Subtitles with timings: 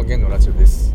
[0.00, 0.94] はゲンのラジオです、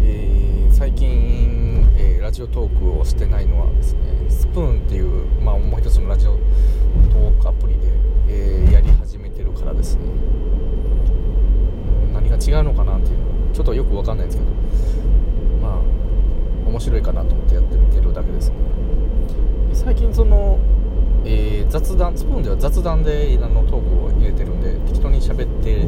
[0.00, 7.88] えー、最近、えー、ラジオトークをしてないのはですねスプーンっていう、まあ、もう一つのラジオトークアプリで、
[8.28, 10.02] えー、やり始めてるからですね。
[12.12, 14.50] 何が違うのかなっていうのはちょっとよく分かんないんですけど
[15.60, 18.56] まあ面白いかなと思ってやってみてるだけですね。
[19.72, 20.60] 最近その
[21.26, 25.86] えー、雑談スプーンでは雑談であのトークを入れてるんで適当に喋って、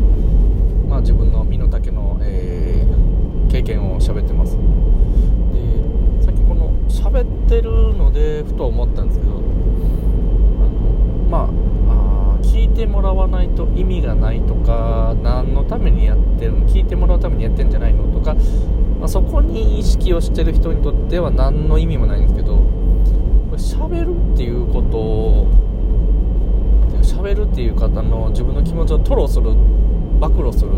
[0.89, 4.63] まあ、自分の身の丈の、えー、経験を喋ってますで
[6.25, 7.95] 最近この喋ってる
[8.37, 9.41] のでふと思ったんですけどあの
[11.31, 18.35] まあ聞いてもらわないと意味がないとか何のためにやってるの聞いてもらうためにやってるんじゃないのとか、
[18.99, 22.59] まあ、そこに意識をしてる人にとっては何の意味もないんですけど
[23.57, 25.49] 喋るっていうことを
[27.03, 29.55] 喋るっていう方の自分の気持ちを吐露する
[30.21, 30.71] 暴露する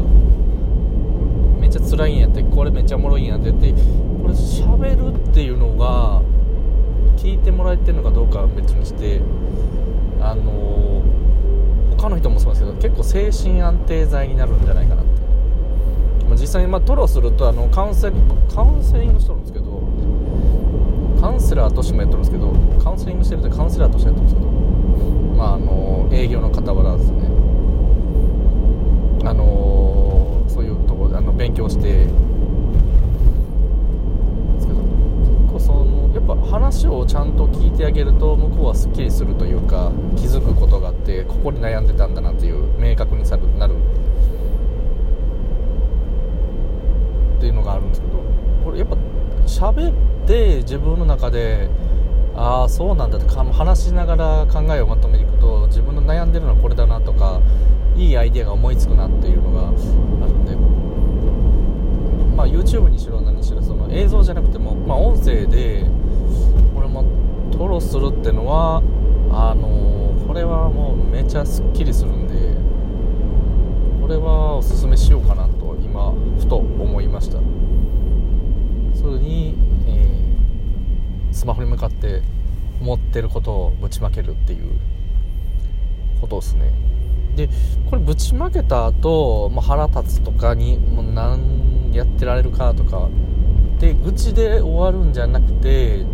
[1.59, 6.23] めっちゃ辛いんやってこれめっちゃおもろいんやってってこれ喋るっていうのが
[7.19, 9.21] 聞いてもらえてるのかどうかは別にして
[10.21, 11.03] あの
[11.97, 19.67] 他の人もそうですけど結構精神安定剤になるんじゃないかなって、まあ、実際にまあトロするとあのカウンセリングカウンセリングしとるんですけど
[21.21, 22.53] カウンセラーとしてもやってるんですけど
[22.83, 24.51] カウンセリングしてるとカウンセラーとしてやってるんですけど
[25.37, 26.51] まああの営業の
[41.61, 43.75] 悩んでたんだなっていう明確にさなる
[47.37, 48.23] っていうのがあるんですけど
[48.65, 48.97] これやっぱ
[49.47, 51.69] 喋って自分の中で
[52.37, 57.41] ああそうなんだって話しながら考えをまとめていくと自分の悩んでるのはこれだなとか
[57.97, 59.73] いいアイデアが思いつくなっていうのがあ
[60.29, 60.55] るんで、
[62.37, 65.85] まあ、YouTube にしろ何にしろその映像じゃなくても、まあ、音声で
[66.75, 67.03] これも
[67.51, 68.83] 吐露するっていうのは
[69.33, 69.98] あのー、
[71.29, 72.35] ちゃすっきりするんで
[74.01, 77.39] これはおすすめしようかなと今ふと思いました。
[78.95, 79.55] それに、
[79.87, 82.23] えー、スマホに向かって
[82.81, 84.73] 思ってることをぶちまけるっていう
[86.21, 86.73] ことですね
[87.37, 87.49] で
[87.89, 93.09] これぶちまけた後、まあ、腹立つとかにもう何やってられるかとか
[93.79, 96.05] で愚痴で終わるんじゃなくて、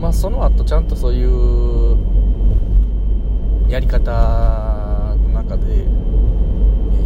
[0.00, 1.95] まあ、その後ちゃんとそういう
[3.76, 4.10] やり方
[5.16, 5.64] の中で、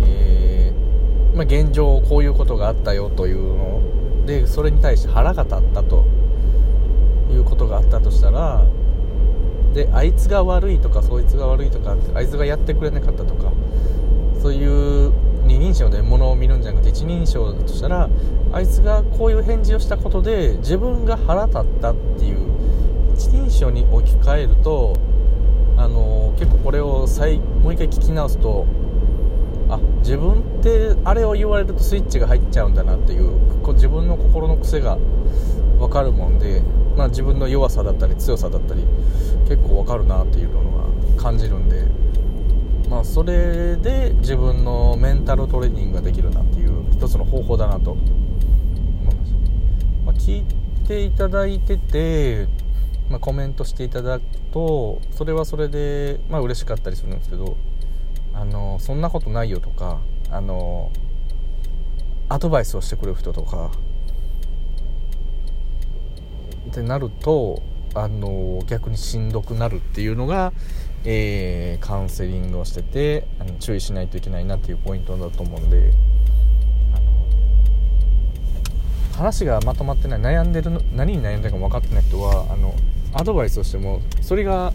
[0.07, 6.05] えー、まあ、現状こういうことがあったよというのでそれに対して腹が立ったと
[7.29, 8.65] いうことがあったとしたら
[9.75, 13.51] であいつが悪いとかそいつが悪いとかあいつがやってくれなかったとか
[14.41, 15.13] そういう
[15.45, 18.09] 二人称で物を見るんじゃなくて一人称だとしたら
[18.53, 22.39] あいつがこういう返事をしたことで自分が腹立ったっていう
[23.17, 24.95] 一人称に置き換えると
[25.77, 28.67] あの結構これを再もう一回聞き直すと
[29.69, 34.97] あ自分ってあれを言われるとスイッチが入っちゃうんだなっていうこう自分の心の癖が
[35.79, 36.63] 分かるもんで、
[36.97, 38.85] まあ、自分の弱さだったり強さだったり
[39.49, 40.63] 結構分かるなっていうの
[41.17, 41.85] が感じるんで、
[42.89, 49.33] まあ、それで自分のメンタルトレーニングができるなっていう一つの方法だなと思います、
[50.07, 50.45] まあ、聞い
[50.89, 52.49] ていただいてて、
[53.11, 57.57] まあ、コメントしていただくとそれはそれで、まあ嬉しかったりするんですけど
[58.33, 59.99] あのそんなことないよとか
[60.31, 60.91] あの
[62.29, 63.73] アドバイスをしてくれる人とか
[66.71, 67.61] ってなると
[67.95, 70.53] あの逆にしんどくなるっていうのが、
[71.05, 75.93] えー、カウンセリングをしててあの注意しないといけないなっていうポイントだと思うんで
[79.17, 82.75] 話がまとまってない悩んでる何に悩んでるか分かってない人はあの
[83.13, 84.73] アドバイスをしてもそれが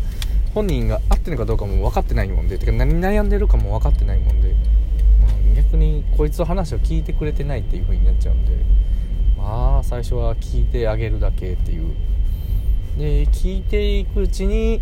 [0.53, 8.51] 本人が合ってるかどうかも分かってないもんでてか何悩んでるかも分かってないもんで、うん、逆にこいつの話を聞いてくれてないっていう風になっちゃうんで
[9.37, 11.93] まあ最初は聞いてあげるだけっていう。
[12.97, 14.79] で聞いていくうちに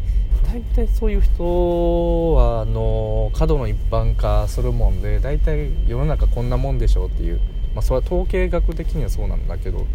[0.48, 7.40] 大体そういう人はあの過度の一般化するもんで大体世の中こんなもんでしょうっていう、
[7.74, 9.88] まあ、それは統計学的にはそうなんだけど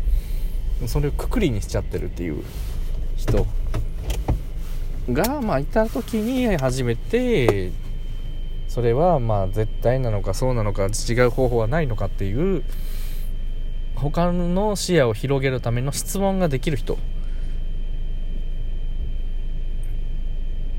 [0.87, 2.43] それをくくりにしちゃってるっていう。
[3.19, 3.47] 人
[5.12, 7.73] が、まあ、いた時に初めて
[8.69, 12.62] それはまあ絶対なのかそうなのか違う方法はないのかっていう
[13.97, 16.97] 他の視野を広げるための質問ができる人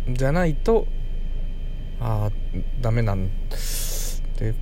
[0.08, 0.88] じゃないと
[2.00, 2.32] ああ
[2.80, 3.30] ダメなん
[4.38, 4.54] で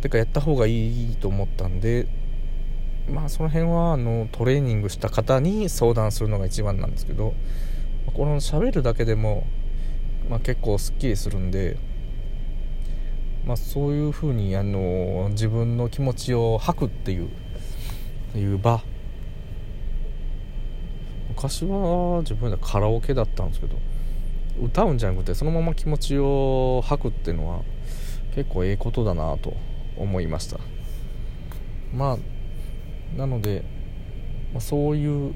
[0.00, 2.06] てかやった方がいいと思ったんで
[3.08, 7.34] まあその辺はあのトレーニングした方に相談するのが一番なんですけど
[8.12, 9.44] この喋るだけでも、
[10.28, 11.76] まあ、結構すっきりするんで、
[13.46, 17.28] まあ、そういうふうにあの自分の気持ちを吐くっていう
[18.36, 18.82] いう場。
[21.30, 23.76] 昔は自分でカラオケだったんですけど
[24.62, 27.62] 歌うんじゃなくてそのまま気持ちを吐くっていうのは
[28.34, 29.56] 結構ええことだなと
[29.96, 30.58] 思いました。
[31.94, 32.18] まあ
[33.16, 33.64] なので、
[34.52, 35.34] まあ、そういう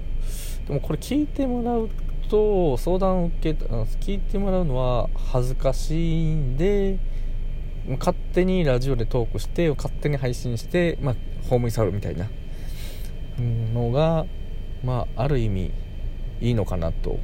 [0.67, 1.91] でもこれ聞いてもらう
[2.29, 3.65] と相談を受け
[4.01, 6.99] 聞いてもらうのは恥ずかしいんで
[7.99, 11.15] 勝手にラジオでトークして勝手に配信して、まあ、
[11.49, 12.29] ホームに触るみたいな
[13.75, 14.25] のが、
[14.83, 15.73] まあ、ある意味
[16.41, 17.19] いいのかなと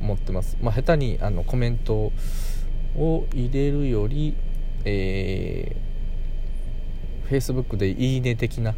[0.00, 2.12] 思ってます、まあ、下手にあのコメント
[2.96, 4.34] を入れるより、
[4.84, 8.74] えー、Facebook でいいね的な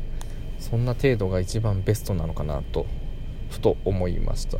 [0.58, 2.86] そんな程度が一番ベストなのかなと
[3.50, 4.58] ふと思いました。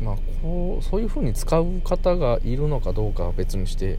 [0.00, 3.98] まあこうそういう風に使う方がいるのかどうかは別にして。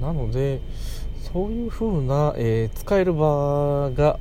[0.00, 0.60] なので
[1.32, 4.20] そういう風な、えー、使える場が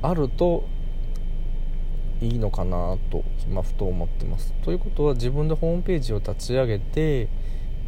[0.00, 0.64] あると
[2.20, 4.54] いいのかなと今ふと思ってます。
[4.62, 7.28] ということは自分でホームページを立ち上げて、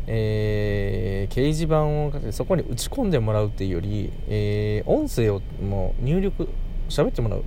[0.06, 6.48] えー、掲示板をそこに打ち込んでもらうっていうより、えー、音声をもう入力
[6.88, 7.44] 喋ってもらう。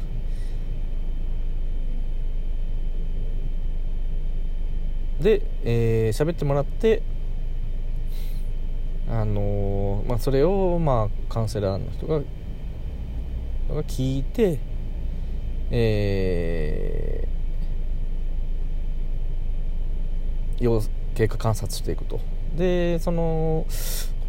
[5.22, 7.02] で、えー、喋ってもらって
[9.10, 12.20] あのー、まあ、それを、まあ、カウンセラーの人が
[13.70, 14.60] が聞いて、
[15.72, 22.37] えー、経過観察していくと。
[22.58, 23.66] でその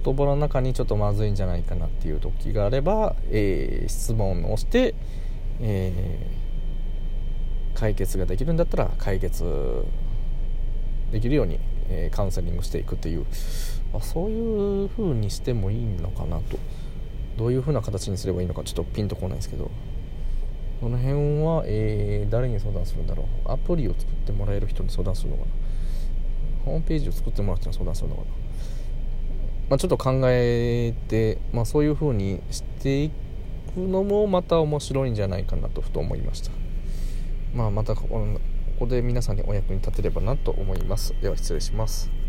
[0.05, 4.95] 言葉の中にちょっとまずいんじゃないかなっていう時があれば、えー、質問をして、
[5.61, 9.45] えー、解決ができるんだったら解決
[11.11, 11.59] できるように、
[11.89, 13.27] えー、カウンセリングしていくっていう、
[13.93, 16.59] あ、そういう風にしてもいいのかなと。
[17.37, 19.71] どういう風な形にすればいいのかちょっとピンとこないですけど。
[20.81, 23.51] この辺は、えー、誰に相談するんだろう。
[23.51, 25.51] アプリを作ってもらえる人に相談するのかな。
[26.65, 28.29] ホームページを作ってもらう人に相談するのかな、
[29.71, 33.11] まあ、ちょっと考えて、まあ、そういう風にしてい
[33.75, 36.51] くのもまた面白いんじゃないかなとふと思いました、
[37.55, 38.09] まあ、またこ
[38.79, 41.15] こで皆さんにお役に立てればなと思います。
[41.21, 42.28] では失礼します。